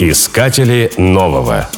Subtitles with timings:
[0.00, 1.68] Искатели нового.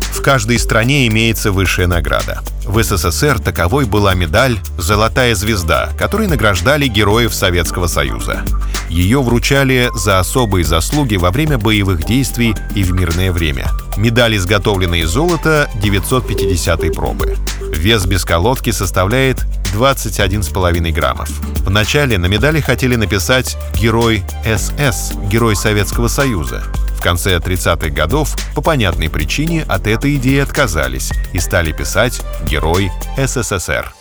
[0.00, 2.40] В каждой стране имеется высшая награда.
[2.64, 8.42] В СССР таковой была медаль «Золотая звезда», которой награждали героев Советского Союза.
[8.88, 13.66] Ее вручали за особые заслуги во время боевых действий и в мирное время.
[13.98, 17.36] Медаль изготовлена из золота 950 пробы.
[17.60, 19.44] Вес без колодки составляет
[19.74, 21.28] 21,5 граммов.
[21.64, 26.62] Вначале на медали хотели написать «Герой СС», «Герой Советского Союза».
[26.98, 32.90] В конце 30-х годов по понятной причине от этой идеи отказались и стали писать «Герой
[33.16, 33.92] СССР».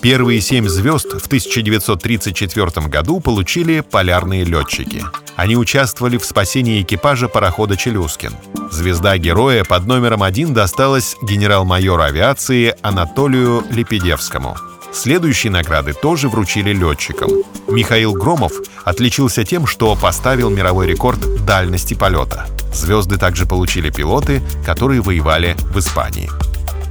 [0.00, 5.04] Первые семь звезд в 1934 году получили полярные летчики.
[5.34, 8.32] Они участвовали в спасении экипажа парохода «Челюскин».
[8.70, 14.56] Звезда героя под номером один досталась генерал-майору авиации Анатолию Лепедевскому.
[14.96, 17.28] Следующие награды тоже вручили летчикам.
[17.68, 22.46] Михаил Громов отличился тем, что поставил мировой рекорд дальности полета.
[22.72, 26.30] Звезды также получили пилоты, которые воевали в Испании.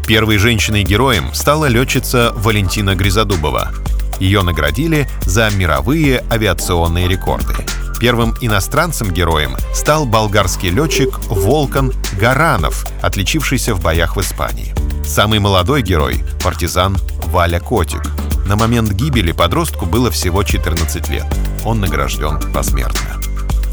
[0.08, 3.72] Первой женщиной-героем стала летчица Валентина Гризодубова.
[4.20, 7.56] Ее наградили за мировые авиационные рекорды.
[8.00, 14.85] Первым иностранцем-героем стал болгарский летчик Волкан Гаранов, отличившийся в боях в Испании.
[15.06, 18.02] Самый молодой герой— партизан Валя Котик.
[18.48, 21.26] На момент гибели подростку было всего 14 лет.
[21.64, 23.22] Он награжден посмертно.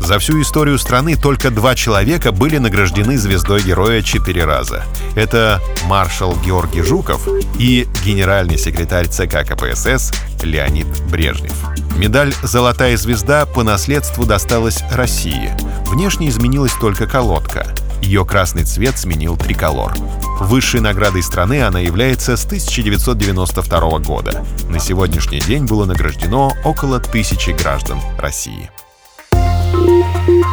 [0.01, 4.85] За всю историю страны только два человека были награждены звездой героя четыре раза.
[5.15, 7.27] Это маршал Георгий Жуков
[7.59, 11.55] и генеральный секретарь ЦК КПСС Леонид Брежнев.
[11.97, 15.51] Медаль «Золотая звезда» по наследству досталась России.
[15.87, 17.67] Внешне изменилась только колодка.
[18.03, 19.95] Ее красный цвет сменил триколор.
[20.43, 24.45] Высшей наградой страны она является с 1992 года.
[24.69, 28.69] На сегодняшний день было награждено около тысячи граждан России.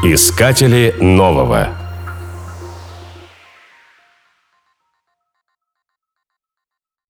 [0.04, 1.89] Искатели нового.